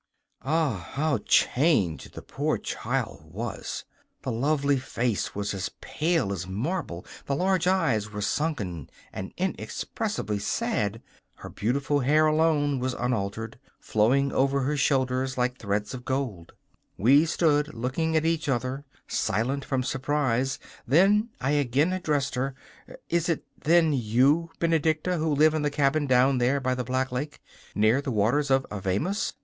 [0.41, 3.85] Ah, how changed the poor child was!
[4.23, 10.39] The lovely face was as pale as marble; the large eyes were sunken and inexpressibly
[10.39, 11.03] sad.
[11.35, 16.53] Her beautiful hair alone was unaltered, flowing over her shoulders like threads of gold.
[16.97, 20.57] We stood looking at each other, silent from surprise;
[20.87, 22.55] then I again addressed her:
[23.09, 27.11] 'Is it, then, you, Benedicta, who live in the cabin down there by the Black
[27.11, 27.39] Lake
[27.75, 29.35] near the waters of Avemus?